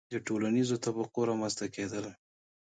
•د 0.13 0.15
ټولنیزو 0.27 0.75
طبقو 0.85 1.19
رامنځته 1.29 1.65
کېدل. 1.75 2.05